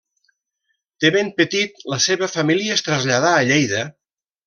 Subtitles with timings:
[1.05, 3.89] De ben petit la seva família es traslladà a Lleida.